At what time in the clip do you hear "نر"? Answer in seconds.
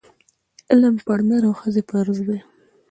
1.27-1.43